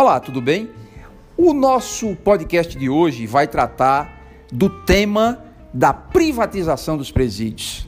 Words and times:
Olá, 0.00 0.20
tudo 0.20 0.40
bem? 0.40 0.70
O 1.36 1.52
nosso 1.52 2.14
podcast 2.14 2.78
de 2.78 2.88
hoje 2.88 3.26
vai 3.26 3.48
tratar 3.48 4.46
do 4.48 4.70
tema 4.70 5.42
da 5.74 5.92
privatização 5.92 6.96
dos 6.96 7.10
presídios. 7.10 7.84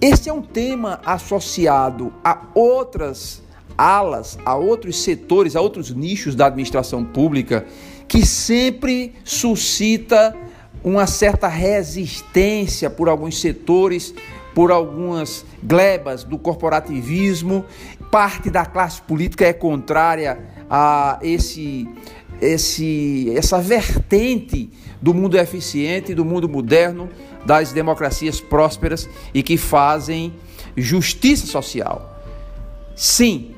Este 0.00 0.30
é 0.30 0.32
um 0.32 0.40
tema 0.40 0.98
associado 1.04 2.10
a 2.24 2.40
outras 2.54 3.42
alas, 3.76 4.38
a 4.46 4.56
outros 4.56 5.02
setores, 5.02 5.54
a 5.54 5.60
outros 5.60 5.90
nichos 5.90 6.34
da 6.34 6.46
administração 6.46 7.04
pública 7.04 7.66
que 8.08 8.24
sempre 8.24 9.12
suscita 9.22 10.34
uma 10.82 11.06
certa 11.06 11.48
resistência 11.48 12.88
por 12.88 13.10
alguns 13.10 13.38
setores, 13.38 14.14
por 14.54 14.70
algumas 14.70 15.44
glebas 15.62 16.24
do 16.24 16.38
corporativismo. 16.38 17.62
Parte 18.10 18.50
da 18.50 18.64
classe 18.64 19.02
política 19.02 19.44
é 19.44 19.52
contrária 19.52 20.38
a 20.70 21.18
esse, 21.22 21.88
esse, 22.40 23.32
essa 23.36 23.60
vertente 23.60 24.70
do 25.00 25.12
mundo 25.12 25.36
eficiente, 25.36 26.14
do 26.14 26.24
mundo 26.24 26.48
moderno, 26.48 27.08
das 27.44 27.72
democracias 27.72 28.40
prósperas 28.40 29.08
e 29.32 29.42
que 29.42 29.56
fazem 29.56 30.34
justiça 30.76 31.46
social. 31.46 32.22
Sim, 32.94 33.54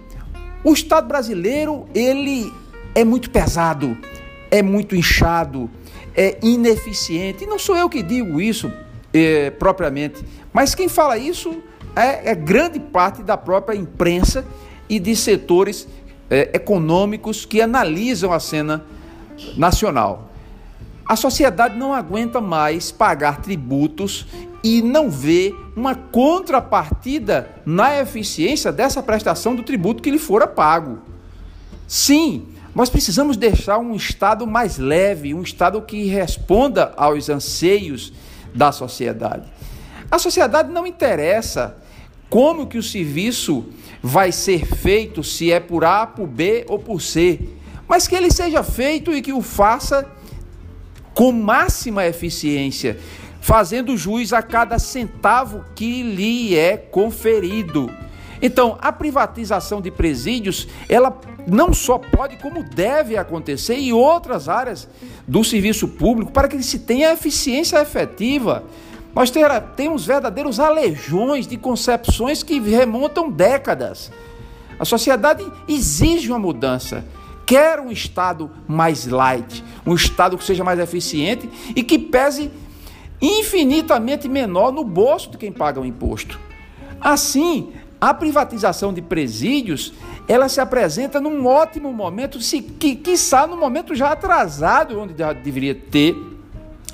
o 0.65 0.73
Estado 0.73 1.07
brasileiro 1.07 1.87
ele 1.95 2.53
é 2.95 3.05
muito 3.05 3.31
pesado, 3.31 3.97
é 4.51 4.63
muito 4.63 4.97
inchado, 4.97 5.71
é 6.15 6.37
ineficiente. 6.43 7.45
E 7.45 7.47
não 7.47 7.59
sou 7.59 7.77
eu 7.77 7.89
que 7.89 8.03
digo 8.03 8.41
isso 8.41 8.71
é, 9.13 9.51
propriamente, 9.51 10.25
mas 10.53 10.75
quem 10.75 10.89
fala 10.89 11.17
isso 11.17 11.63
é, 12.05 12.31
é 12.31 12.35
grande 12.35 12.79
parte 12.79 13.23
da 13.23 13.37
própria 13.37 13.77
imprensa 13.77 14.45
e 14.89 14.99
de 14.99 15.15
setores 15.15 15.89
é, 16.31 16.51
econômicos 16.55 17.45
que 17.45 17.61
analisam 17.61 18.33
a 18.33 18.41
cena 18.41 18.85
nacional. 19.57 20.31
A 21.07 21.17
sociedade 21.17 21.77
não 21.79 21.95
aguenta 21.95 22.41
mais 22.41 22.93
pagar 22.93 23.41
tributos 23.41 24.27
e 24.63 24.83
não 24.83 25.09
vê 25.09 25.55
uma 25.75 25.95
contrapartida 25.95 27.49
na 27.65 27.99
eficiência 27.99 28.71
dessa 28.71 29.03
prestação 29.03 29.55
do 29.55 29.63
tributo 29.63 30.03
que 30.03 30.11
lhe 30.11 30.19
fora 30.19 30.47
pago. 30.47 30.99
Sim, 31.87 32.49
nós 32.75 32.91
precisamos 32.91 33.37
deixar 33.37 33.79
um 33.79 33.95
Estado 33.95 34.47
mais 34.47 34.77
leve, 34.77 35.33
um 35.33 35.43
Estado 35.43 35.81
que 35.81 36.07
responda 36.07 36.93
aos 36.97 37.29
anseios 37.31 38.13
da 38.55 38.71
sociedade. 38.71 39.45
A 40.11 40.19
sociedade 40.19 40.71
não 40.71 40.87
interessa 40.87 41.77
como 42.29 42.67
que 42.67 42.79
o 42.79 42.83
serviço 42.83 43.67
vai 44.03 44.33
ser 44.33 44.67
feito, 44.67 45.23
se 45.25 45.51
é 45.51 45.61
por 45.61 45.85
A, 45.85 46.07
por 46.07 46.27
B 46.27 46.65
ou 46.69 46.79
por 46.79 47.01
C, 47.01 47.41
mas 47.89 48.07
que 48.07 48.15
ele 48.15 48.31
seja 48.31 48.63
feito 48.63 49.13
e 49.13 49.23
que 49.23 49.33
o 49.33 49.41
faça 49.41 50.07
com 51.15 51.33
máxima 51.33 52.07
eficiência, 52.07 52.99
fazendo 53.41 53.97
jus 53.97 54.33
a 54.33 54.43
cada 54.43 54.79
centavo 54.79 55.65
que 55.75 56.03
lhe 56.03 56.57
é 56.57 56.77
conferido. 56.77 57.91
Então, 58.41 58.79
a 58.81 58.93
privatização 58.93 59.81
de 59.81 59.91
presídios, 59.91 60.69
ela 60.89 61.21
não 61.47 61.73
só 61.73 61.99
pode, 61.99 62.37
como 62.37 62.63
deve 62.63 63.17
acontecer 63.17 63.75
em 63.75 63.93
outras 63.93 64.49
áreas 64.49 64.89
do 65.27 65.43
serviço 65.43 65.89
público, 65.89 66.31
para 66.31 66.47
que 66.47 66.63
se 66.63 66.81
tenha 66.81 67.13
eficiência 67.13 67.81
efetiva. 67.81 68.65
Nós 69.15 69.33
temos 69.75 70.07
verdadeiros 70.07 70.61
alejões 70.61 71.47
de 71.47 71.57
concepções 71.57 72.43
que 72.43 72.61
remontam 72.61 73.31
décadas. 73.31 74.13
A 74.79 74.85
sociedade 74.85 75.45
exige 75.67 76.31
uma 76.31 76.39
mudança. 76.39 77.05
Quer 77.45 77.81
um 77.81 77.91
Estado 77.91 78.51
mais 78.67 79.07
light, 79.07 79.65
um 79.87 79.95
Estado 79.95 80.37
que 80.37 80.45
seja 80.45 80.63
mais 80.63 80.79
eficiente 80.79 81.49
e 81.75 81.83
que 81.83 81.99
pese 81.99 82.51
infinitamente 83.21 84.29
menor 84.29 84.71
no 84.71 84.85
bolso 84.85 85.31
de 85.31 85.39
quem 85.39 85.51
paga 85.51 85.81
o 85.81 85.87
imposto. 85.87 86.39
Assim, 87.01 87.73
a 88.01 88.15
privatização 88.15 88.93
de 88.93 89.03
presídios, 89.03 89.93
ela 90.29 90.49
se 90.49 90.61
apresenta 90.61 91.21
num 91.21 91.47
ótimo 91.47 91.93
momento, 91.93 92.41
se, 92.41 92.61
que, 92.63 92.95
quiçá 92.95 93.47
no 93.47 93.57
momento 93.57 93.95
já 93.95 94.13
atrasado, 94.13 95.01
onde 95.01 95.15
deveria 95.15 95.75
ter 95.75 96.15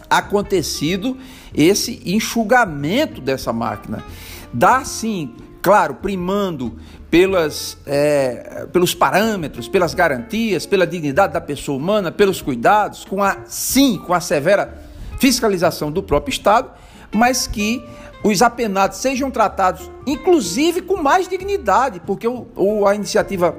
acontecido 0.08 1.16
esse 1.54 2.00
enxugamento 2.04 3.20
dessa 3.20 3.52
máquina. 3.52 4.04
Dá 4.52 4.84
sim, 4.84 5.34
claro, 5.62 5.94
primando 5.94 6.78
pelas, 7.10 7.78
é, 7.86 8.66
pelos 8.72 8.94
parâmetros, 8.94 9.68
pelas 9.68 9.94
garantias, 9.94 10.66
pela 10.66 10.86
dignidade 10.86 11.32
da 11.32 11.40
pessoa 11.40 11.78
humana, 11.78 12.10
pelos 12.10 12.42
cuidados, 12.42 13.04
com 13.04 13.22
a 13.22 13.38
sim, 13.46 13.98
com 13.98 14.12
a 14.12 14.20
severa 14.20 14.82
fiscalização 15.20 15.92
do 15.92 16.02
próprio 16.02 16.32
Estado, 16.32 16.70
mas 17.12 17.46
que 17.46 17.84
os 18.24 18.42
apenados 18.42 18.98
sejam 18.98 19.30
tratados, 19.30 19.90
inclusive 20.06 20.82
com 20.82 20.96
mais 20.96 21.28
dignidade, 21.28 22.00
porque 22.04 22.26
o, 22.26 22.46
o, 22.56 22.86
a 22.86 22.94
iniciativa 22.94 23.56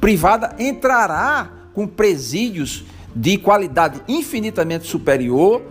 privada 0.00 0.54
entrará 0.58 1.50
com 1.74 1.86
presídios 1.86 2.84
de 3.14 3.36
qualidade 3.36 4.00
infinitamente 4.08 4.86
superior, 4.86 5.62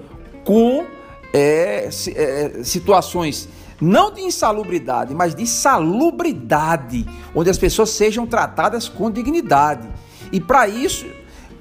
com 0.44 0.86
é, 1.34 1.90
é, 2.16 2.64
situações 2.64 3.50
não 3.82 4.14
de 4.14 4.22
insalubridade, 4.22 5.14
mas 5.14 5.36
de 5.36 5.46
salubridade, 5.46 7.06
onde 7.36 7.50
as 7.50 7.58
pessoas 7.58 7.90
sejam 7.90 8.26
tratadas 8.26 8.88
com 8.88 9.12
dignidade. 9.12 9.90
E 10.32 10.40
para 10.40 10.68
isso 10.68 11.06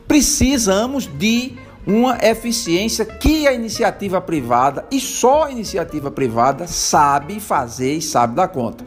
precisamos 0.07 1.07
de 1.07 1.55
uma 1.87 2.19
eficiência 2.23 3.05
que 3.05 3.47
a 3.49 3.53
iniciativa 3.53 4.21
privada 4.21 4.87
e 4.91 5.01
só 5.01 5.45
a 5.45 5.51
iniciativa 5.51 6.11
privada 6.11 6.67
sabe 6.69 7.41
fazer 7.41 7.95
e 7.95 8.03
sabe 8.03 8.37
dar 8.37 8.49
conta. 8.49 8.85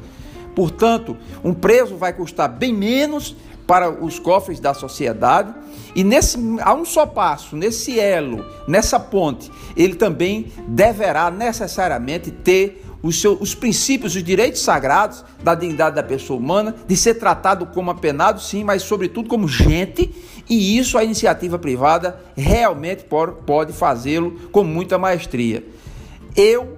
Portanto, 0.56 1.18
um 1.44 1.54
preso 1.54 1.98
vai 1.98 2.14
custar 2.14 2.48
bem 2.48 2.74
menos 2.74 3.36
para 3.66 3.90
os 3.90 4.20
cofres 4.20 4.60
da 4.60 4.74
sociedade 4.74 5.54
e 5.96 6.04
nesse 6.04 6.38
a 6.62 6.74
um 6.74 6.86
só 6.86 7.06
passo, 7.06 7.56
nesse 7.56 8.00
elo, 8.00 8.46
nessa 8.68 9.00
ponte, 9.00 9.52
ele 9.76 9.96
também 9.96 10.52
deverá 10.68 11.32
necessariamente 11.32 12.32
ter 12.32 12.84
os, 13.02 13.22
seus, 13.22 13.40
os 13.40 13.56
princípios, 13.56 14.16
os 14.16 14.24
direitos 14.24 14.62
sagrados 14.62 15.24
da 15.44 15.54
dignidade 15.54 15.96
da 15.96 16.04
pessoa 16.04 16.40
humana, 16.40 16.76
de 16.88 16.98
ser 16.98 17.16
tratado 17.16 17.68
como 17.68 17.92
apenado, 17.92 18.42
sim, 18.42 18.64
mas 18.64 18.82
sobretudo 18.82 19.30
como 19.30 19.48
gente, 19.48 20.12
e 20.50 20.78
isso 20.78 20.98
a 20.98 21.04
iniciativa 21.04 21.60
privada 21.60 22.20
realmente 22.36 23.06
pode, 23.46 23.74
fazê-lo 23.74 24.32
com 24.52 24.64
muita 24.64 24.98
maestria. 24.98 25.64
Eu 26.36 26.75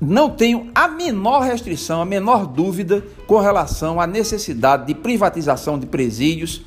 não 0.00 0.30
tenho 0.30 0.70
a 0.74 0.88
menor 0.88 1.40
restrição, 1.40 2.02
a 2.02 2.04
menor 2.04 2.46
dúvida 2.46 3.02
com 3.26 3.38
relação 3.38 4.00
à 4.00 4.06
necessidade 4.06 4.86
de 4.86 4.94
privatização 4.94 5.78
de 5.78 5.86
presídios, 5.86 6.62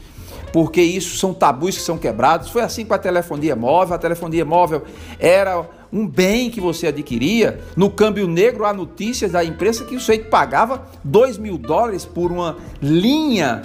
porque 0.52 0.82
isso 0.82 1.18
são 1.18 1.34
tabus 1.34 1.78
que 1.78 1.84
são 1.84 1.98
quebrados. 1.98 2.50
Foi 2.50 2.64
assim 2.64 2.84
com 2.84 2.94
a 2.94 2.98
telefonia 2.98 3.56
móvel. 3.56 3.96
A 3.96 4.00
telefonia 4.00 4.44
móvel 4.44 4.84
era 5.20 5.64
um 5.94 6.08
bem 6.08 6.50
que 6.50 6.60
você 6.60 6.88
adquiria. 6.88 7.60
No 7.76 7.92
câmbio 7.92 8.28
negro, 8.28 8.66
há 8.66 8.74
notícias 8.74 9.34
da 9.34 9.44
imprensa 9.44 9.86
que 9.86 9.96
o 9.96 10.00
sujeito 10.00 10.30
pagava 10.30 10.88
2 11.04 11.38
mil 11.38 11.58
dólares 11.58 12.06
por 12.06 12.32
uma 12.32 12.58
linha 12.82 13.62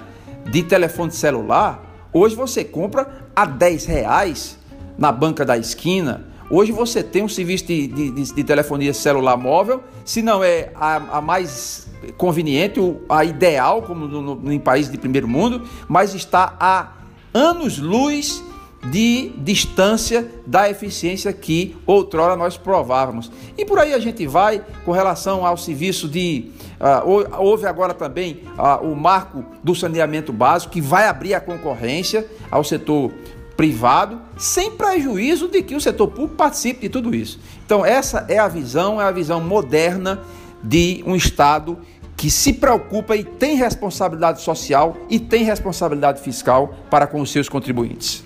de 0.51 0.63
telefone 0.63 1.11
celular. 1.11 1.83
Hoje 2.13 2.37
você 2.37 2.63
compra 2.63 3.25
a 3.35 3.47
10 3.47 3.87
reais 3.87 4.59
na 4.99 5.11
banca 5.11 5.43
da 5.43 5.57
esquina 5.57 6.34
Hoje 6.51 6.73
você 6.73 7.03
tem 7.03 7.23
um 7.23 7.29
serviço 7.29 7.67
de, 7.67 7.87
de, 7.87 8.11
de 8.11 8.45
telefonia 8.45 8.93
celular 8.93 9.37
móvel, 9.37 9.83
se 10.05 10.21
não 10.21 10.45
é 10.45 10.71
a, 10.75 11.19
a 11.19 11.21
mais 11.21 11.89
conveniente, 12.17 12.81
a 13.09 13.25
ideal, 13.25 13.83
como 13.83 14.07
no, 14.07 14.37
no, 14.37 14.53
em 14.53 14.59
países 14.59 14.93
de 14.93 14.99
primeiro 14.99 15.27
mundo, 15.27 15.63
mas 15.89 16.15
está 16.15 16.55
a 16.61 16.93
anos-luz 17.33 18.43
de 18.91 19.33
distância 19.39 20.31
da 20.47 20.69
eficiência 20.69 21.33
que 21.33 21.77
outrora 21.87 22.37
nós 22.37 22.57
provávamos. 22.57 23.33
E 23.57 23.65
por 23.65 23.79
aí 23.79 23.95
a 23.95 23.99
gente 23.99 24.27
vai 24.27 24.63
com 24.85 24.93
relação 24.93 25.47
ao 25.47 25.57
serviço 25.57 26.09
de. 26.09 26.51
Uh, 26.79 27.39
houve 27.39 27.67
agora 27.67 27.95
também 27.95 28.43
uh, 28.59 28.85
o 28.87 28.95
marco 28.95 29.45
do 29.63 29.75
saneamento 29.75 30.33
básico, 30.33 30.73
que 30.73 30.81
vai 30.81 31.07
abrir 31.09 31.33
a 31.33 31.41
concorrência 31.41 32.27
ao 32.51 32.63
setor 32.63 33.11
privado, 33.57 34.21
sem 34.37 34.73
prejuízo 34.73 35.49
de 35.49 35.63
que 35.63 35.75
o 35.75 35.81
setor 35.81 36.09
público 36.09 36.35
participe 36.35 36.83
de 36.83 36.89
tudo 36.89 37.15
isso. 37.15 37.39
Então, 37.65 37.85
essa 37.85 38.27
é 38.29 38.39
a 38.39 38.49
visão, 38.49 39.01
é 39.01 39.05
a 39.05 39.11
visão 39.11 39.41
moderna 39.41 40.23
de 40.63 41.03
um 41.07 41.15
Estado 41.15 41.79
que 42.17 42.31
se 42.31 42.53
preocupa 42.53 43.17
e 43.17 43.25
tem 43.25 43.57
responsabilidade 43.57 44.41
social 44.41 44.97
e 45.11 45.19
tem 45.19 45.45
responsabilidade 45.45 46.21
fiscal 46.21 46.75
para 46.91 47.07
com 47.07 47.21
os 47.21 47.31
seus 47.31 47.49
contribuintes. 47.49 48.25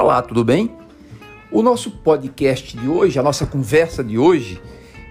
Olá, 0.00 0.22
tudo 0.22 0.44
bem? 0.44 0.70
O 1.50 1.60
nosso 1.60 1.90
podcast 1.90 2.76
de 2.76 2.88
hoje, 2.88 3.18
a 3.18 3.22
nossa 3.22 3.44
conversa 3.44 4.04
de 4.04 4.16
hoje, 4.16 4.62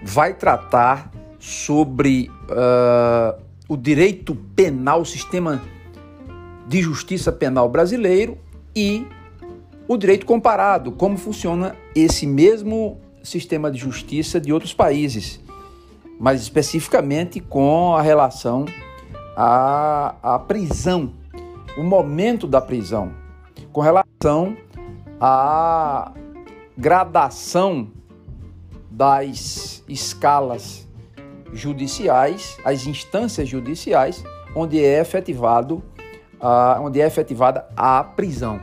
vai 0.01 0.33
tratar 0.33 1.11
sobre 1.37 2.31
uh, 2.43 3.37
o 3.67 3.75
direito 3.75 4.33
penal, 4.55 5.01
o 5.01 5.05
sistema 5.05 5.61
de 6.69 6.81
justiça 6.81 7.33
penal 7.33 7.67
brasileiro 7.67 8.37
e 8.73 9.05
o 9.89 9.97
direito 9.97 10.25
comparado, 10.25 10.93
como 10.93 11.17
funciona 11.17 11.75
esse 11.93 12.25
mesmo 12.25 12.97
sistema 13.21 13.69
de 13.69 13.77
justiça 13.77 14.39
de 14.39 14.53
outros 14.53 14.73
países, 14.73 15.41
mais 16.17 16.41
especificamente 16.41 17.41
com 17.41 17.93
a 17.93 18.01
relação 18.01 18.63
à, 19.35 20.15
à 20.23 20.39
prisão, 20.39 21.11
o 21.77 21.83
momento 21.83 22.47
da 22.47 22.61
prisão, 22.61 23.11
com 23.73 23.81
relação 23.81 24.55
à 25.19 26.11
gradação 26.77 27.89
das 28.89 29.83
escalas 29.87 30.87
judiciais, 31.53 32.57
as 32.63 32.85
instâncias 32.85 33.47
judiciais, 33.47 34.23
onde 34.55 34.83
é 34.83 34.99
efetivado, 34.99 35.83
uh, 36.39 36.81
onde 36.81 37.01
é 37.01 37.05
efetivada 37.05 37.67
a 37.75 38.03
prisão. 38.03 38.59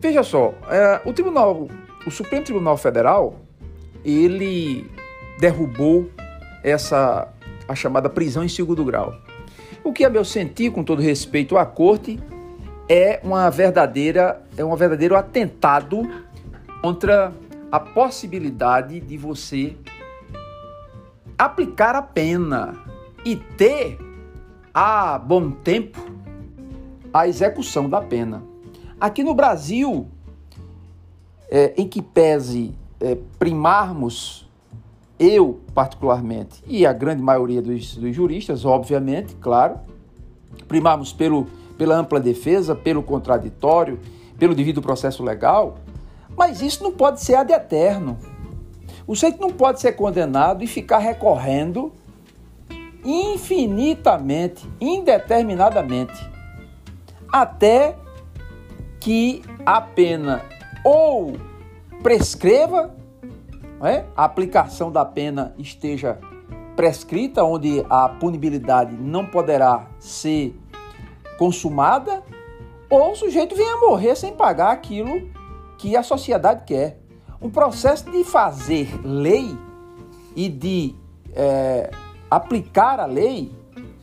Veja 0.00 0.22
só, 0.22 0.54
é, 0.68 1.02
o 1.04 1.12
Tribunal, 1.12 1.68
o 2.06 2.10
Supremo 2.10 2.42
Tribunal 2.42 2.76
Federal, 2.78 3.36
ele 4.02 4.90
derrubou 5.38 6.08
essa 6.64 7.28
a 7.68 7.74
chamada 7.74 8.08
prisão 8.08 8.42
em 8.42 8.48
segundo 8.48 8.84
grau. 8.84 9.14
O 9.84 9.92
que, 9.92 10.04
a 10.04 10.10
meu 10.10 10.24
sentir, 10.24 10.72
com 10.72 10.82
todo 10.82 11.00
respeito 11.00 11.56
à 11.56 11.64
corte, 11.64 12.18
é 12.90 13.20
uma 13.22 13.48
verdadeira 13.48 14.42
é 14.56 14.64
um 14.64 14.74
verdadeiro 14.74 15.16
atentado 15.16 16.02
contra 16.82 17.32
a 17.70 17.78
possibilidade 17.78 18.98
de 18.98 19.16
você 19.16 19.76
aplicar 21.38 21.94
a 21.94 22.02
pena 22.02 22.76
e 23.24 23.36
ter 23.36 23.96
a 24.74 25.16
bom 25.20 25.52
tempo 25.52 26.00
a 27.14 27.28
execução 27.28 27.88
da 27.88 28.00
pena. 28.00 28.42
Aqui 29.00 29.22
no 29.22 29.34
Brasil, 29.34 30.08
é, 31.48 31.72
em 31.76 31.86
que 31.86 32.02
pese 32.02 32.74
é, 33.00 33.16
primarmos, 33.38 34.48
eu 35.18 35.60
particularmente, 35.72 36.62
e 36.66 36.84
a 36.84 36.92
grande 36.92 37.22
maioria 37.22 37.62
dos, 37.62 37.96
dos 37.96 38.14
juristas, 38.14 38.64
obviamente, 38.64 39.36
claro, 39.36 39.78
primarmos 40.66 41.12
pelo, 41.12 41.46
pela 41.80 41.96
ampla 41.96 42.20
defesa, 42.20 42.74
pelo 42.74 43.02
contraditório, 43.02 43.98
pelo 44.38 44.54
devido 44.54 44.82
processo 44.82 45.22
legal, 45.22 45.78
mas 46.36 46.60
isso 46.60 46.82
não 46.82 46.92
pode 46.92 47.22
ser 47.22 47.36
ad 47.36 47.50
eterno. 47.50 48.18
O 49.06 49.14
sujeito 49.14 49.40
não 49.40 49.48
pode 49.48 49.80
ser 49.80 49.92
condenado 49.92 50.62
e 50.62 50.66
ficar 50.66 50.98
recorrendo 50.98 51.90
infinitamente, 53.02 54.68
indeterminadamente, 54.78 56.30
até 57.32 57.96
que 59.00 59.40
a 59.64 59.80
pena 59.80 60.42
ou 60.84 61.32
prescreva, 62.02 62.94
é? 63.82 64.04
a 64.14 64.24
aplicação 64.24 64.92
da 64.92 65.06
pena 65.06 65.54
esteja 65.56 66.18
prescrita, 66.76 67.42
onde 67.42 67.82
a 67.88 68.06
punibilidade 68.06 68.94
não 68.94 69.24
poderá 69.24 69.86
ser 69.98 70.54
consumada, 71.40 72.22
ou 72.90 73.12
o 73.12 73.16
sujeito 73.16 73.56
venha 73.56 73.78
morrer 73.78 74.14
sem 74.14 74.34
pagar 74.34 74.72
aquilo 74.72 75.30
que 75.78 75.96
a 75.96 76.02
sociedade 76.02 76.64
quer. 76.66 77.00
Um 77.40 77.48
processo 77.48 78.10
de 78.10 78.22
fazer 78.24 79.00
lei 79.02 79.56
e 80.36 80.50
de 80.50 80.94
é, 81.32 81.90
aplicar 82.30 83.00
a 83.00 83.06
lei, 83.06 83.50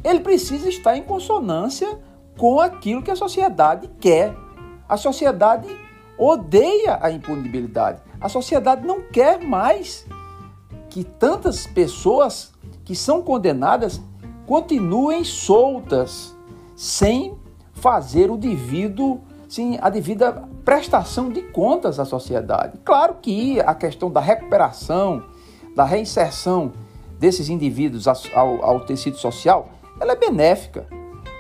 ele 0.04 0.22
precisa 0.22 0.68
estar 0.68 0.98
em 0.98 1.04
consonância 1.04 2.00
com 2.40 2.60
aquilo 2.60 3.04
que 3.04 3.12
a 3.12 3.16
sociedade 3.16 3.88
quer. 4.00 4.36
A 4.90 4.98
sociedade 4.98 5.68
odeia 6.18 6.98
a 7.00 7.12
impunibilidade. 7.12 8.02
A 8.20 8.28
sociedade 8.30 8.84
não 8.84 9.04
quer 9.04 9.40
mais 9.40 10.08
que 10.90 11.04
tantas 11.04 11.68
pessoas 11.68 12.52
que 12.84 12.96
são 12.96 13.22
condenadas 13.22 14.02
continuem 14.48 15.24
soltas, 15.24 16.36
sem 16.78 17.36
fazer 17.74 18.30
o 18.30 18.38
devido, 18.38 19.20
sim, 19.50 19.80
a 19.82 19.90
devida 19.90 20.48
prestação 20.64 21.32
de 21.32 21.42
contas 21.42 22.00
à 22.00 22.06
sociedade. 22.06 22.78
Claro 22.86 23.16
que 23.20 23.60
a 23.62 23.74
questão 23.74 24.12
da 24.12 24.22
recuperação, 24.22 25.24
da 25.76 25.84
reinserção 25.84 26.72
desses 27.18 27.50
indivíduos 27.50 28.08
ao, 28.08 28.64
ao 28.64 28.82
tecido 28.82 29.18
social, 29.18 29.70
ela 30.00 30.12
é 30.12 30.16
benéfica. 30.16 30.88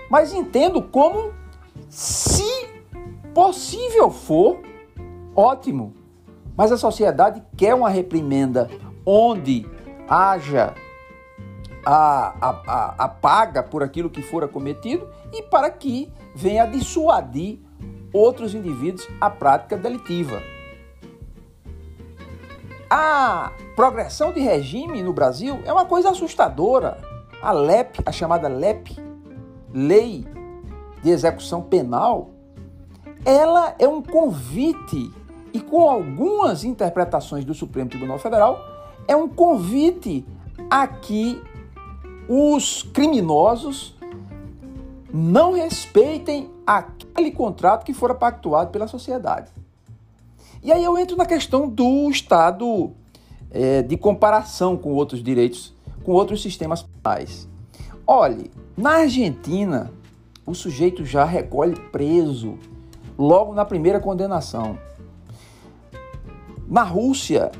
Mas 0.09 0.33
entendo 0.33 0.81
como, 0.81 1.31
se 1.87 2.67
possível 3.31 4.09
for, 4.09 4.59
ótimo. 5.35 5.93
Mas 6.55 6.71
a 6.71 6.77
sociedade 6.77 7.43
quer 7.55 7.75
uma 7.75 7.89
reprimenda 7.89 8.67
onde 9.05 9.69
haja 10.09 10.73
a, 11.85 12.33
a, 12.41 12.49
a, 12.49 12.95
a 13.05 13.07
paga 13.07 13.61
por 13.61 13.83
aquilo 13.83 14.09
que 14.09 14.23
fora 14.23 14.47
cometido 14.47 15.07
e 15.33 15.43
para 15.43 15.69
que 15.69 16.11
venha 16.35 16.65
dissuadir 16.65 17.59
outros 18.13 18.53
indivíduos 18.53 19.07
à 19.19 19.29
prática 19.29 19.77
delitiva. 19.77 20.41
A 22.89 23.51
progressão 23.75 24.31
de 24.31 24.39
regime 24.39 25.01
no 25.03 25.11
Brasil 25.11 25.59
é 25.65 25.73
uma 25.73 25.85
coisa 25.85 26.11
assustadora. 26.11 26.97
A 27.41 27.51
LEP, 27.51 27.99
a 28.05 28.11
chamada 28.11 28.47
LEP, 28.47 28.97
Lei 29.73 30.25
de 31.03 31.09
Execução 31.09 31.61
Penal, 31.61 32.29
ela 33.25 33.75
é 33.77 33.87
um 33.87 34.01
convite 34.01 35.11
e 35.53 35.59
com 35.59 35.89
algumas 35.89 36.63
interpretações 36.63 37.43
do 37.43 37.53
Supremo 37.53 37.89
Tribunal 37.89 38.19
Federal, 38.19 38.59
é 39.07 39.15
um 39.15 39.27
convite 39.27 40.25
a 40.69 40.87
que 40.87 41.41
os 42.29 42.83
criminosos 42.83 43.96
não 45.17 45.53
respeitem 45.53 46.47
aquele 46.63 47.31
contrato 47.31 47.83
que 47.83 47.91
fora 47.91 48.13
pactuado 48.13 48.69
pela 48.69 48.87
sociedade. 48.87 49.51
E 50.61 50.71
aí 50.71 50.83
eu 50.83 50.95
entro 50.95 51.17
na 51.17 51.25
questão 51.25 51.67
do 51.67 52.07
Estado 52.11 52.91
é, 53.49 53.81
de 53.81 53.97
comparação 53.97 54.77
com 54.77 54.93
outros 54.93 55.23
direitos, 55.23 55.73
com 56.03 56.11
outros 56.11 56.39
sistemas 56.39 56.83
penais. 56.83 57.49
Olhe, 58.05 58.51
na 58.77 58.97
Argentina, 58.97 59.91
o 60.45 60.53
sujeito 60.53 61.03
já 61.03 61.25
recolhe 61.25 61.75
preso 61.91 62.59
logo 63.17 63.55
na 63.55 63.65
primeira 63.65 63.99
condenação. 63.99 64.77
Na 66.67 66.83
Rússia, 66.83 67.51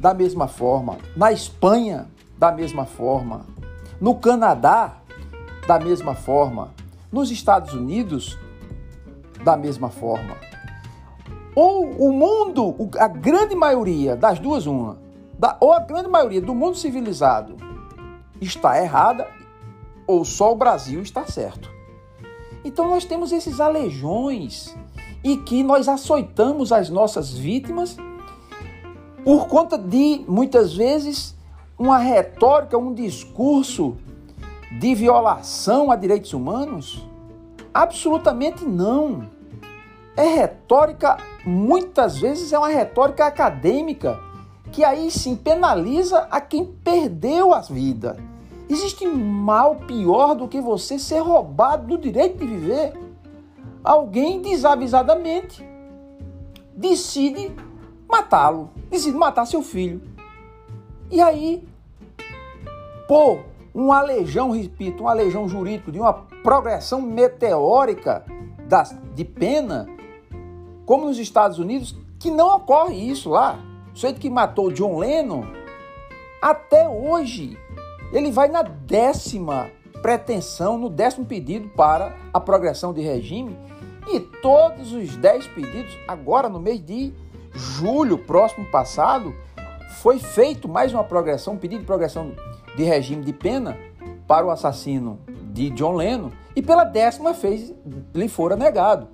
da 0.00 0.14
mesma 0.14 0.48
forma. 0.48 0.96
Na 1.14 1.30
Espanha, 1.30 2.08
da 2.38 2.50
mesma 2.50 2.86
forma. 2.86 3.44
No 4.00 4.14
Canadá, 4.14 4.96
da 5.66 5.78
mesma 5.78 6.14
forma. 6.14 6.72
Nos 7.14 7.30
Estados 7.30 7.72
Unidos, 7.72 8.36
da 9.44 9.56
mesma 9.56 9.88
forma. 9.88 10.36
Ou 11.54 11.88
o 11.92 12.12
mundo, 12.12 12.74
a 12.98 13.06
grande 13.06 13.54
maioria 13.54 14.16
das 14.16 14.40
duas, 14.40 14.66
uma, 14.66 14.98
da, 15.38 15.56
ou 15.60 15.72
a 15.72 15.78
grande 15.78 16.08
maioria 16.08 16.40
do 16.40 16.52
mundo 16.52 16.76
civilizado 16.76 17.56
está 18.40 18.82
errada 18.82 19.28
ou 20.08 20.24
só 20.24 20.50
o 20.50 20.56
Brasil 20.56 21.02
está 21.02 21.24
certo. 21.24 21.70
Então 22.64 22.88
nós 22.88 23.04
temos 23.04 23.30
esses 23.30 23.60
aleijões 23.60 24.76
e 25.22 25.36
que 25.36 25.62
nós 25.62 25.86
açoitamos 25.86 26.72
as 26.72 26.90
nossas 26.90 27.32
vítimas 27.32 27.96
por 29.22 29.46
conta 29.46 29.78
de 29.78 30.24
muitas 30.26 30.74
vezes 30.74 31.36
uma 31.78 31.96
retórica, 31.96 32.76
um 32.76 32.92
discurso 32.92 33.96
de 34.78 34.94
violação 34.94 35.90
a 35.90 35.96
direitos 35.96 36.32
humanos? 36.32 37.06
Absolutamente 37.72 38.64
não. 38.64 39.28
É 40.16 40.26
retórica, 40.26 41.18
muitas 41.44 42.18
vezes 42.18 42.52
é 42.52 42.58
uma 42.58 42.68
retórica 42.68 43.26
acadêmica, 43.26 44.18
que 44.70 44.84
aí 44.84 45.10
sim 45.10 45.34
penaliza 45.34 46.28
a 46.30 46.40
quem 46.40 46.64
perdeu 46.64 47.52
a 47.52 47.60
vida 47.60 48.16
Existe 48.68 49.06
mal 49.06 49.76
pior 49.76 50.34
do 50.34 50.48
que 50.48 50.60
você 50.60 50.98
ser 50.98 51.18
roubado 51.18 51.86
do 51.86 51.98
direito 51.98 52.38
de 52.38 52.46
viver? 52.46 52.94
Alguém 53.82 54.40
desavisadamente 54.40 55.62
decide 56.74 57.54
matá-lo, 58.08 58.70
decide 58.90 59.16
matar 59.16 59.46
seu 59.46 59.62
filho. 59.62 60.00
E 61.10 61.20
aí, 61.20 61.62
pô, 63.06 63.40
um 63.74 63.90
aleijão, 63.90 64.52
repito, 64.52 65.02
um 65.02 65.08
aleijão 65.08 65.48
jurídico 65.48 65.90
de 65.90 65.98
uma 65.98 66.12
progressão 66.42 67.02
meteórica 67.02 68.24
das, 68.68 68.96
de 69.14 69.24
pena, 69.24 69.88
como 70.86 71.06
nos 71.06 71.18
Estados 71.18 71.58
Unidos, 71.58 71.96
que 72.18 72.30
não 72.30 72.56
ocorre 72.56 72.94
isso 72.94 73.30
lá. 73.30 73.58
O 73.92 73.96
sujeito 73.96 74.20
que 74.20 74.30
matou 74.30 74.70
John 74.70 74.98
Lennon, 74.98 75.44
até 76.40 76.88
hoje, 76.88 77.58
ele 78.12 78.30
vai 78.30 78.48
na 78.48 78.62
décima 78.62 79.70
pretensão, 80.00 80.78
no 80.78 80.88
décimo 80.88 81.24
pedido 81.24 81.68
para 81.70 82.14
a 82.32 82.38
progressão 82.38 82.92
de 82.92 83.00
regime, 83.00 83.58
e 84.06 84.20
todos 84.20 84.92
os 84.92 85.16
dez 85.16 85.46
pedidos, 85.48 85.98
agora 86.06 86.48
no 86.48 86.60
mês 86.60 86.84
de 86.84 87.12
julho 87.54 88.18
próximo 88.18 88.66
passado, 88.66 89.34
foi 90.02 90.18
feito 90.18 90.68
mais 90.68 90.92
uma 90.92 91.02
progressão, 91.02 91.54
um 91.54 91.58
pedido 91.58 91.80
de 91.80 91.86
progressão 91.86 92.32
de 92.76 92.82
regime 92.82 93.24
de 93.24 93.32
pena 93.32 93.76
para 94.26 94.46
o 94.46 94.50
assassino 94.50 95.18
de 95.52 95.70
John 95.70 95.94
Lennon, 95.94 96.30
e 96.56 96.62
pela 96.62 96.84
décima 96.84 97.32
vez 97.32 97.72
lhe 98.14 98.28
fora 98.28 98.56
negado, 98.56 99.08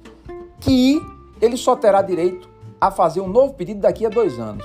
que 0.59 1.01
ele 1.41 1.57
só 1.57 1.77
terá 1.77 2.03
direito 2.03 2.49
a 2.81 2.91
fazer 2.91 3.21
um 3.21 3.29
novo 3.29 3.55
pedido 3.55 3.81
daqui 3.81 4.07
a 4.07 4.09
dois 4.09 4.39
anos. 4.39 4.65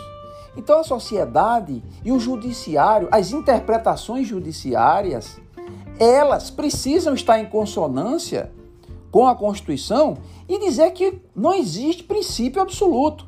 Então 0.55 0.79
a 0.79 0.83
sociedade 0.83 1.83
e 2.03 2.11
o 2.11 2.19
judiciário, 2.19 3.09
as 3.11 3.31
interpretações 3.31 4.27
judiciárias, 4.27 5.37
elas 5.99 6.49
precisam 6.49 7.13
estar 7.13 7.39
em 7.39 7.45
consonância 7.45 8.51
com 9.11 9.27
a 9.27 9.35
Constituição 9.35 10.17
e 10.47 10.59
dizer 10.59 10.91
que 10.91 11.21
não 11.35 11.53
existe 11.53 12.03
princípio 12.03 12.61
absoluto. 12.61 13.27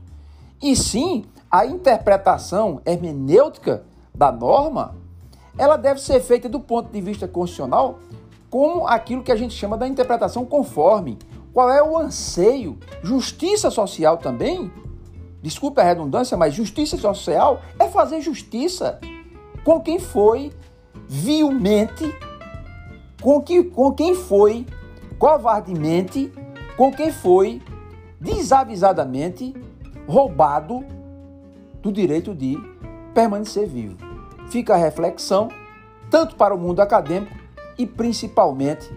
E 0.62 0.76
sim, 0.76 1.26
a 1.50 1.66
interpretação 1.66 2.82
hermenêutica 2.86 3.84
da 4.14 4.32
norma, 4.32 4.96
ela 5.58 5.78
deve 5.78 6.00
ser 6.00 6.20
feita 6.22 6.48
do 6.48 6.60
ponto 6.60 6.92
de 6.92 7.02
vista 7.02 7.28
constitucional 7.28 8.00
como 8.50 8.88
aquilo 8.88 9.24
que 9.24 9.32
a 9.32 9.36
gente 9.36 9.54
chama 9.54 9.78
da 9.78 9.88
interpretação 9.88 10.46
conforme. 10.46 11.18
Qual 11.54 11.70
é 11.70 11.82
o 11.82 11.98
anseio? 11.98 12.78
Justiça 13.04 13.70
social 13.70 14.18
também? 14.18 14.72
Desculpe 15.42 15.82
a 15.82 15.84
redundância, 15.84 16.38
mas 16.38 16.54
justiça 16.54 16.98
social 16.98 17.62
é 17.80 17.88
fazer 17.88 18.22
justiça 18.22 19.00
com 19.64 19.82
quem 19.82 20.00
foi 20.00 20.52
vilmente, 21.08 22.14
com, 23.22 23.42
que, 23.42 23.64
com 23.64 23.92
quem 23.92 24.16
foi 24.16 24.66
covardemente, 25.18 26.32
com 26.76 26.92
quem 26.92 27.12
foi 27.12 27.62
desavisadamente 28.20 29.54
roubado 30.08 30.86
do 31.82 31.92
direito 31.92 32.34
de 32.34 32.58
permanecer 33.14 33.68
vivo. 33.68 34.07
Fica 34.50 34.76
a 34.76 34.78
reflexão, 34.78 35.50
tanto 36.10 36.36
para 36.36 36.56
o 36.56 36.58
mundo 36.58 36.80
acadêmico 36.80 37.36
e 37.78 37.86
principalmente 37.86 38.90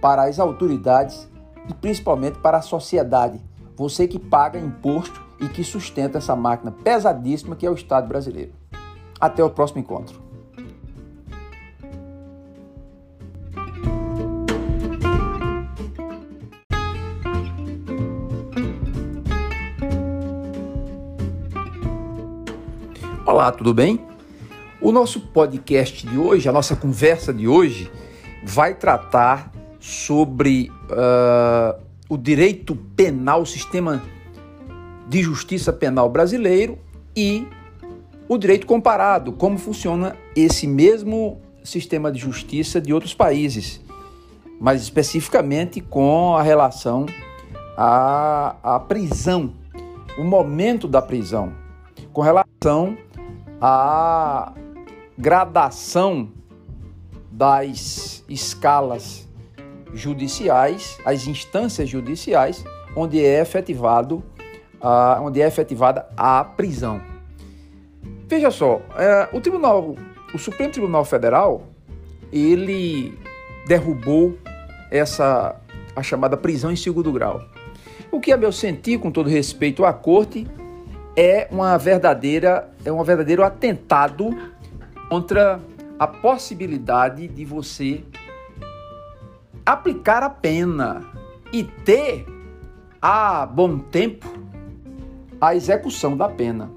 para 0.00 0.24
as 0.24 0.38
autoridades 0.38 1.28
e 1.68 1.74
principalmente 1.74 2.38
para 2.38 2.58
a 2.58 2.62
sociedade. 2.62 3.40
Você 3.76 4.08
que 4.08 4.18
paga 4.18 4.58
imposto 4.58 5.22
e 5.38 5.48
que 5.48 5.62
sustenta 5.62 6.16
essa 6.16 6.34
máquina 6.34 6.72
pesadíssima 6.72 7.54
que 7.54 7.66
é 7.66 7.70
o 7.70 7.74
Estado 7.74 8.08
brasileiro. 8.08 8.52
Até 9.20 9.44
o 9.44 9.50
próximo 9.50 9.80
encontro. 9.80 10.24
Olá, 23.26 23.52
tudo 23.52 23.74
bem? 23.74 24.15
O 24.80 24.92
nosso 24.92 25.20
podcast 25.20 26.06
de 26.06 26.18
hoje, 26.18 26.48
a 26.48 26.52
nossa 26.52 26.76
conversa 26.76 27.32
de 27.32 27.48
hoje, 27.48 27.90
vai 28.44 28.74
tratar 28.74 29.50
sobre 29.80 30.70
uh, 30.90 31.82
o 32.10 32.18
direito 32.18 32.76
penal, 32.94 33.42
o 33.42 33.46
sistema 33.46 34.02
de 35.08 35.22
justiça 35.22 35.72
penal 35.72 36.10
brasileiro 36.10 36.78
e 37.16 37.46
o 38.28 38.36
direito 38.36 38.66
comparado, 38.66 39.32
como 39.32 39.56
funciona 39.56 40.14
esse 40.36 40.66
mesmo 40.66 41.40
sistema 41.64 42.12
de 42.12 42.18
justiça 42.18 42.78
de 42.78 42.92
outros 42.92 43.14
países, 43.14 43.80
mais 44.60 44.82
especificamente 44.82 45.80
com 45.80 46.36
a 46.36 46.42
relação 46.42 47.06
à, 47.78 48.56
à 48.62 48.78
prisão, 48.78 49.54
o 50.18 50.24
momento 50.24 50.86
da 50.86 51.00
prisão, 51.00 51.52
com 52.12 52.20
relação 52.20 52.96
a 53.60 54.52
gradação 55.18 56.30
das 57.30 58.24
escalas 58.28 59.28
judiciais, 59.92 60.98
as 61.04 61.26
instâncias 61.26 61.88
judiciais, 61.88 62.64
onde 62.94 63.24
é 63.24 63.40
efetivado, 63.40 64.22
onde 65.20 65.40
é 65.40 65.46
efetivada 65.46 66.06
a 66.16 66.44
prisão. 66.44 67.00
Veja 68.28 68.50
só, 68.50 68.80
é, 68.96 69.28
o 69.32 69.40
Tribunal, 69.40 69.94
o 70.34 70.38
Supremo 70.38 70.72
Tribunal 70.72 71.04
Federal, 71.04 71.62
ele 72.32 73.16
derrubou 73.66 74.36
essa 74.90 75.56
a 75.94 76.02
chamada 76.02 76.36
prisão 76.36 76.70
em 76.70 76.76
segundo 76.76 77.12
grau. 77.12 77.40
O 78.10 78.20
que, 78.20 78.32
a 78.32 78.36
meu 78.36 78.52
sentir, 78.52 78.98
com 78.98 79.10
todo 79.10 79.30
respeito 79.30 79.84
à 79.84 79.92
corte, 79.92 80.46
é 81.16 81.48
uma 81.50 81.78
verdadeira 81.78 82.70
é 82.84 82.92
um 82.92 83.02
verdadeiro 83.02 83.42
atentado 83.42 84.30
contra 85.08 85.60
a 85.98 86.06
possibilidade 86.06 87.28
de 87.28 87.44
você 87.44 88.04
aplicar 89.64 90.22
a 90.22 90.30
pena 90.30 91.04
e 91.52 91.64
ter 91.64 92.26
a 93.00 93.46
bom 93.46 93.78
tempo 93.78 94.26
a 95.40 95.54
execução 95.54 96.16
da 96.16 96.28
pena. 96.28 96.70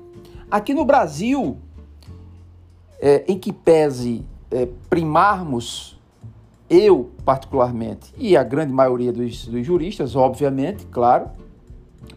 Aqui 0.49 0.73
no 0.73 0.85
Brasil, 0.85 1.57
é, 2.99 3.23
em 3.27 3.37
que 3.37 3.53
pese 3.53 4.25
é, 4.51 4.67
primarmos, 4.89 5.99
eu 6.69 7.11
particularmente, 7.25 8.13
e 8.17 8.35
a 8.35 8.43
grande 8.43 8.73
maioria 8.73 9.11
dos, 9.11 9.47
dos 9.47 9.65
juristas, 9.65 10.15
obviamente, 10.15 10.85
claro, 10.87 11.29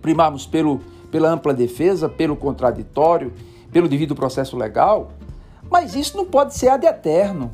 primarmos 0.00 0.46
pelo 0.46 0.80
pela 1.12 1.28
ampla 1.28 1.52
defesa, 1.52 2.08
pelo 2.08 2.34
contraditório, 2.34 3.32
pelo 3.70 3.86
devido 3.86 4.14
processo 4.14 4.56
legal, 4.56 5.12
mas 5.70 5.94
isso 5.94 6.16
não 6.16 6.24
pode 6.24 6.54
ser 6.54 6.68
ad 6.68 6.86
eterno. 6.86 7.50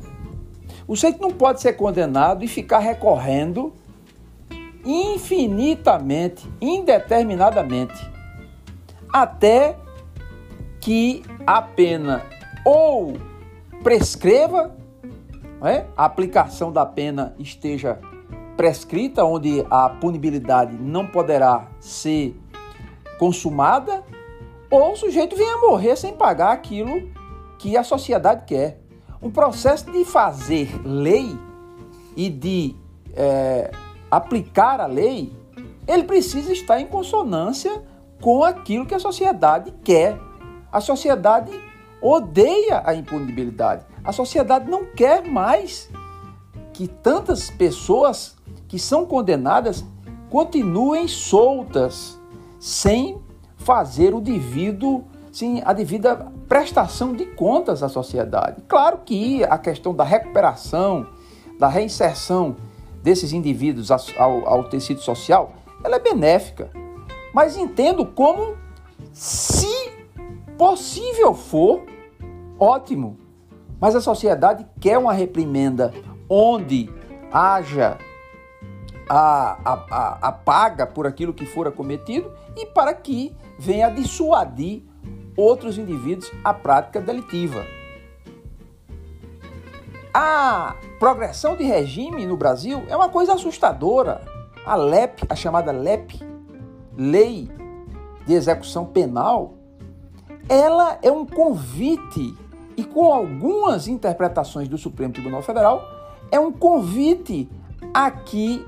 O 0.87 0.95
sujeito 0.95 1.21
não 1.21 1.31
pode 1.31 1.61
ser 1.61 1.73
condenado 1.73 2.43
e 2.43 2.47
ficar 2.47 2.79
recorrendo 2.79 3.73
infinitamente, 4.83 6.49
indeterminadamente, 6.59 8.09
até 9.13 9.77
que 10.79 11.23
a 11.45 11.61
pena 11.61 12.23
ou 12.65 13.13
prescreva, 13.83 14.75
é? 15.61 15.85
a 15.95 16.05
aplicação 16.05 16.71
da 16.71 16.85
pena 16.85 17.35
esteja 17.37 17.99
prescrita, 18.55 19.23
onde 19.23 19.65
a 19.69 19.89
punibilidade 19.89 20.75
não 20.75 21.07
poderá 21.07 21.67
ser 21.79 22.35
consumada, 23.17 24.03
ou 24.71 24.93
o 24.93 24.95
sujeito 24.95 25.35
vem 25.35 25.49
a 25.49 25.57
morrer 25.57 25.95
sem 25.95 26.13
pagar 26.13 26.51
aquilo 26.51 27.09
que 27.59 27.77
a 27.77 27.83
sociedade 27.83 28.45
quer. 28.47 28.81
Um 29.21 29.29
processo 29.29 29.91
de 29.91 30.03
fazer 30.05 30.81
lei 30.83 31.37
e 32.15 32.29
de 32.29 32.75
é, 33.13 33.69
aplicar 34.09 34.79
a 34.79 34.87
lei, 34.87 35.31
ele 35.87 36.03
precisa 36.03 36.51
estar 36.51 36.79
em 36.79 36.87
consonância 36.87 37.83
com 38.21 38.43
aquilo 38.43 38.85
que 38.85 38.95
a 38.95 38.99
sociedade 38.99 39.73
quer. 39.83 40.17
A 40.71 40.79
sociedade 40.79 41.51
odeia 42.01 42.81
a 42.85 42.95
impunibilidade. 42.95 43.85
A 44.03 44.11
sociedade 44.11 44.69
não 44.69 44.85
quer 44.85 45.23
mais 45.23 45.89
que 46.73 46.87
tantas 46.87 47.49
pessoas 47.49 48.37
que 48.67 48.79
são 48.79 49.05
condenadas 49.05 49.83
continuem 50.29 51.07
soltas 51.07 52.17
sem 52.59 53.19
fazer 53.57 54.13
o 54.13 54.21
devido, 54.21 55.03
sim, 55.39 55.61
a 55.63 55.71
devida 55.71 56.29
prestação 56.49 57.13
de 57.13 57.25
contas 57.25 57.81
à 57.81 57.87
sociedade. 57.87 58.61
Claro 58.67 58.99
que 59.05 59.41
a 59.45 59.57
questão 59.57 59.95
da 59.95 60.03
recuperação, 60.03 61.07
da 61.57 61.69
reinserção 61.69 62.57
desses 63.01 63.31
indivíduos 63.31 63.89
ao, 63.89 64.45
ao 64.45 64.65
tecido 64.65 64.99
social, 64.99 65.53
ela 65.81 65.95
é 65.95 65.99
benéfica. 65.99 66.69
Mas 67.33 67.55
entendo 67.55 68.05
como, 68.05 68.57
se 69.13 69.93
possível 70.57 71.33
for, 71.33 71.83
ótimo. 72.59 73.17
Mas 73.79 73.95
a 73.95 74.01
sociedade 74.01 74.67
quer 74.77 74.97
uma 74.97 75.13
reprimenda 75.13 75.93
onde 76.27 76.89
haja 77.31 77.97
a, 79.07 79.57
a, 79.63 80.27
a, 80.27 80.31
paga 80.33 80.85
por 80.85 81.07
aquilo 81.07 81.33
que 81.33 81.45
fora 81.45 81.71
cometido 81.71 82.29
e 82.57 82.65
para 82.65 82.93
que 82.93 83.33
venha 83.57 83.89
dissuadir 83.89 84.88
outros 85.39 85.77
indivíduos 85.77 86.31
à 86.43 86.53
prática 86.53 86.99
delitiva. 86.99 87.65
A 90.13 90.75
progressão 90.99 91.55
de 91.55 91.63
regime 91.63 92.25
no 92.25 92.35
Brasil 92.35 92.83
é 92.89 92.95
uma 92.95 93.09
coisa 93.09 93.33
assustadora. 93.33 94.21
A 94.65 94.75
LEP, 94.75 95.23
a 95.29 95.35
chamada 95.35 95.71
LEP, 95.71 96.19
Lei 96.97 97.49
de 98.25 98.33
execução 98.33 98.85
penal, 98.85 99.53
ela 100.49 100.99
é 101.01 101.11
um 101.11 101.25
convite 101.25 102.35
e 102.75 102.83
com 102.83 103.11
algumas 103.11 103.87
interpretações 103.87 104.67
do 104.67 104.77
Supremo 104.77 105.13
Tribunal 105.13 105.41
Federal, 105.41 105.81
é 106.31 106.39
um 106.39 106.51
convite 106.51 107.49
a 107.93 108.09
que 108.09 108.65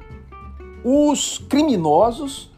os 0.84 1.38
criminosos 1.38 2.51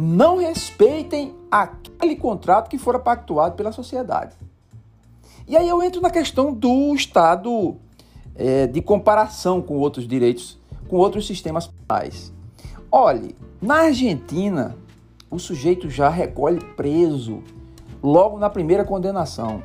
não 0.00 0.38
respeitem 0.38 1.34
aquele 1.50 2.16
contrato 2.16 2.70
que 2.70 2.78
fora 2.78 2.98
pactuado 2.98 3.54
pela 3.54 3.70
sociedade. 3.70 4.34
E 5.46 5.54
aí 5.54 5.68
eu 5.68 5.82
entro 5.82 6.00
na 6.00 6.08
questão 6.08 6.54
do 6.54 6.94
Estado 6.94 7.76
é, 8.34 8.66
de 8.66 8.80
comparação 8.80 9.60
com 9.60 9.76
outros 9.76 10.08
direitos, 10.08 10.58
com 10.88 10.96
outros 10.96 11.26
sistemas 11.26 11.66
penais. 11.66 12.32
Olhe, 12.90 13.36
na 13.60 13.82
Argentina, 13.82 14.74
o 15.30 15.38
sujeito 15.38 15.90
já 15.90 16.08
recolhe 16.08 16.64
preso 16.76 17.42
logo 18.02 18.38
na 18.38 18.48
primeira 18.48 18.86
condenação. 18.86 19.62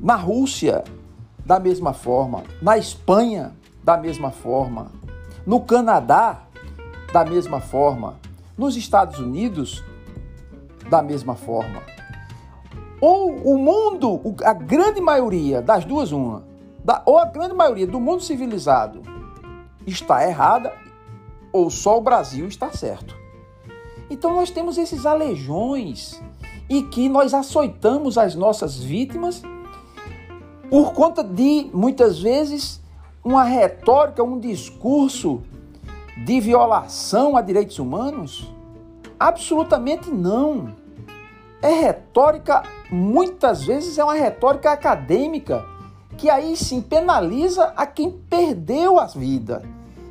Na 0.00 0.14
Rússia, 0.14 0.84
da 1.44 1.60
mesma 1.60 1.92
forma. 1.92 2.44
Na 2.62 2.78
Espanha, 2.78 3.52
da 3.84 3.98
mesma 3.98 4.30
forma. 4.30 4.90
No 5.46 5.60
Canadá, 5.60 6.44
da 7.12 7.26
mesma 7.26 7.60
forma. 7.60 8.16
Nos 8.58 8.76
Estados 8.76 9.20
Unidos, 9.20 9.84
da 10.90 11.00
mesma 11.00 11.36
forma. 11.36 11.80
Ou 13.00 13.30
o 13.36 13.56
mundo, 13.56 14.20
a 14.44 14.52
grande 14.52 15.00
maioria, 15.00 15.62
das 15.62 15.84
duas, 15.84 16.10
uma, 16.10 16.44
da, 16.84 17.00
ou 17.06 17.18
a 17.18 17.24
grande 17.26 17.54
maioria 17.54 17.86
do 17.86 18.00
mundo 18.00 18.22
civilizado 18.22 19.02
está 19.86 20.26
errada, 20.26 20.74
ou 21.52 21.70
só 21.70 21.96
o 21.96 22.00
Brasil 22.00 22.48
está 22.48 22.72
certo. 22.72 23.16
Então 24.10 24.34
nós 24.34 24.50
temos 24.50 24.76
esses 24.76 25.06
aleijões 25.06 26.20
e 26.68 26.82
que 26.82 27.08
nós 27.08 27.32
açoitamos 27.32 28.18
as 28.18 28.34
nossas 28.34 28.78
vítimas 28.78 29.42
por 30.68 30.92
conta 30.92 31.22
de, 31.22 31.70
muitas 31.72 32.18
vezes, 32.18 32.80
uma 33.24 33.44
retórica, 33.44 34.22
um 34.22 34.38
discurso 34.38 35.42
de 36.24 36.40
violação 36.40 37.36
a 37.36 37.40
direitos 37.40 37.78
humanos? 37.78 38.52
Absolutamente 39.18 40.10
não. 40.10 40.74
É 41.60 41.70
retórica, 41.70 42.62
muitas 42.90 43.64
vezes 43.64 43.98
é 43.98 44.04
uma 44.04 44.14
retórica 44.14 44.70
acadêmica, 44.70 45.64
que 46.16 46.30
aí 46.30 46.56
sim 46.56 46.80
penaliza 46.80 47.72
a 47.76 47.86
quem 47.86 48.10
perdeu 48.10 48.98
a 48.98 49.06
vida. 49.06 49.62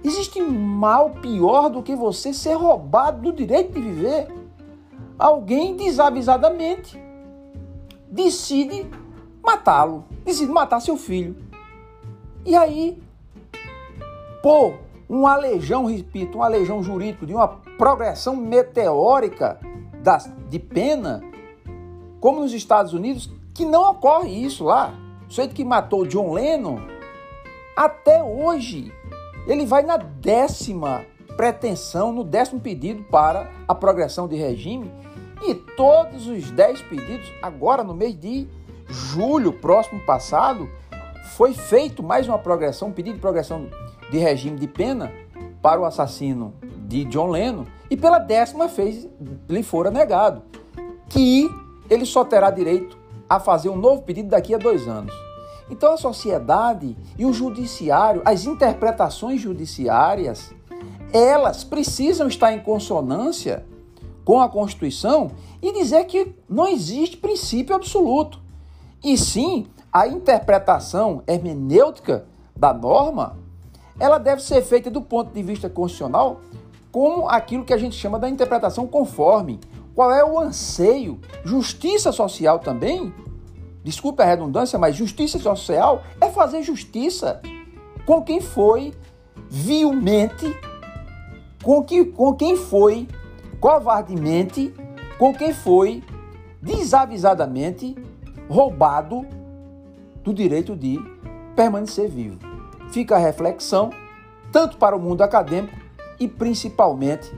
Existe 0.04 0.42
mal 0.42 1.12
pior 1.12 1.70
do 1.70 1.82
que 1.82 1.96
você 1.96 2.34
ser 2.34 2.54
roubado 2.54 3.22
do 3.22 3.34
direito 3.34 3.74
de 3.74 3.82
viver. 3.82 4.28
Alguém 5.18 5.76
desavisadamente 5.76 7.02
decide 8.10 8.86
matá-lo, 9.44 10.06
decide 10.24 10.52
matar 10.52 10.80
seu 10.80 10.98
filho. 10.98 11.36
E 12.46 12.56
aí, 12.56 13.02
pô, 14.42 14.74
um 15.10 15.26
aleijão, 15.26 15.86
repito, 15.86 16.40
um 16.40 16.44
aleijão 16.44 16.84
jurídico 16.84 17.26
de 17.26 17.34
uma 17.34 17.48
progressão 17.78 18.36
meteórica 18.36 19.60
das, 20.04 20.30
de 20.50 20.60
pena, 20.60 21.24
como 22.20 22.42
nos 22.42 22.54
Estados 22.54 22.94
Unidos, 22.94 23.32
que 23.54 23.66
não 23.66 23.92
ocorre 23.92 24.30
isso 24.30 24.64
lá. 24.66 24.94
O 25.28 25.30
sujeito 25.30 25.56
que 25.56 25.64
matou 25.64 26.06
John 26.06 26.34
Lennon, 26.34 26.80
até 27.76 28.22
hoje, 28.24 28.94
ele 29.46 29.66
vai 29.66 29.84
na 29.84 29.98
décima 29.98 31.06
pretensão, 31.36 32.12
no 32.12 32.24
décimo 32.24 32.60
pedido 32.60 33.04
para 33.04 33.50
a 33.68 33.76
progressão 33.76 34.28
de 34.28 34.36
regime, 34.36 34.92
e 35.46 35.54
todos 35.54 36.28
os 36.28 36.50
dez 36.52 36.82
pedidos, 36.82 37.32
agora 37.42 37.84
no 37.84 37.94
mês 37.94 38.20
de 38.20 38.48
julho 38.88 39.54
próximo 39.54 40.00
passado, 40.02 40.68
foi 41.36 41.54
feito 41.54 42.02
mais 42.02 42.28
uma 42.28 42.40
progressão, 42.40 42.88
um 42.88 42.92
pedido 42.92 43.16
de 43.16 43.22
progressão 43.22 43.70
de 44.10 44.18
regime 44.18 44.58
de 44.58 44.68
pena 44.68 45.12
para 45.62 45.80
o 45.80 45.86
assassino 45.86 46.54
de 46.88 47.04
John 47.06 47.30
Lennon 47.30 47.66
e 47.90 47.98
pela 47.98 48.20
décima 48.20 48.68
vez 48.68 49.08
lhe 49.50 49.64
fora 49.64 49.92
negado, 49.92 50.44
que 51.10 51.50
ele 51.90 52.06
só 52.06 52.24
terá 52.24 52.50
direito 52.50 52.98
a 53.30 53.40
fazer 53.40 53.70
um 53.70 53.76
novo 53.76 54.04
pedido 54.04 54.30
daqui 54.30 54.54
a 54.54 54.58
dois 54.58 54.88
anos. 54.88 55.14
Então 55.70 55.94
a 55.94 55.98
sociedade 55.98 56.98
e 57.18 57.26
o 57.26 57.34
judiciário, 57.34 58.22
as 58.24 58.46
interpretações 58.46 59.42
judiciárias, 59.42 60.54
elas 61.12 61.64
precisam 61.64 62.28
estar 62.28 62.54
em 62.54 62.60
consonância 62.60 63.66
com 64.24 64.42
a 64.42 64.50
Constituição 64.50 65.32
e 65.62 65.72
dizer 65.72 66.06
que 66.06 66.36
não 66.50 66.68
existe 66.68 67.18
princípio 67.18 67.76
absoluto. 67.76 68.42
E 69.04 69.18
sim, 69.18 69.68
a 69.92 70.08
interpretação 70.08 71.24
hermenêutica 71.28 72.26
da 72.56 72.74
norma, 72.74 73.38
ela 74.00 74.18
deve 74.18 74.42
ser 74.42 74.62
feita 74.62 74.90
do 74.90 75.02
ponto 75.02 75.34
de 75.34 75.42
vista 75.42 75.70
constitucional 75.70 76.42
como 76.92 77.30
aquilo 77.30 77.64
que 77.64 77.74
a 77.74 77.78
gente 77.78 77.96
chama 77.96 78.18
da 78.18 78.30
interpretação 78.30 78.88
conforme. 78.88 79.60
Qual 79.94 80.12
é 80.12 80.24
o 80.24 80.40
anseio? 80.40 81.20
Justiça 81.44 82.12
social 82.12 82.60
também? 82.60 83.14
Desculpe 83.84 84.22
a 84.22 84.26
redundância, 84.26 84.78
mas 84.78 84.96
justiça 84.96 85.40
social 85.40 86.04
é 86.20 86.30
fazer 86.30 86.62
justiça 86.62 87.42
com 88.06 88.22
quem 88.22 88.40
foi 88.40 88.94
vilmente, 89.50 90.56
com, 91.64 91.84
que, 91.84 92.06
com 92.06 92.34
quem 92.34 92.56
foi 92.56 93.08
covardemente, 93.60 94.74
com 95.18 95.34
quem 95.34 95.54
foi 95.54 96.04
desavisadamente 96.62 97.96
roubado 98.50 99.26
do 100.24 100.34
direito 100.34 100.76
de 100.76 101.00
permanecer 101.56 102.10
vivo. 102.10 102.57
Fica 102.92 103.16
a 103.16 103.20
reflexão, 103.20 103.92
tanto 104.52 104.78
para 104.78 104.96
o 104.96 105.00
mundo 105.00 105.22
acadêmico 105.22 105.78
e 106.20 106.28
principalmente 106.28 107.32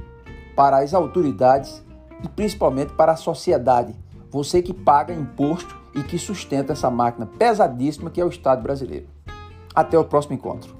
para 0.55 0.79
as 0.79 0.93
autoridades 0.93 1.83
e 2.23 2.27
principalmente 2.27 2.93
para 2.93 3.13
a 3.13 3.17
sociedade. 3.17 3.95
Você 4.31 4.61
que 4.61 4.73
paga 4.73 5.13
imposto 5.13 5.75
e 5.95 6.03
que 6.03 6.17
sustenta 6.17 6.73
essa 6.73 6.89
máquina 6.89 7.25
pesadíssima 7.25 8.09
que 8.09 8.21
é 8.21 8.25
o 8.25 8.29
Estado 8.29 8.61
brasileiro. 8.61 9.07
Até 9.73 9.97
o 9.97 10.05
próximo 10.05 10.35
encontro. 10.35 10.78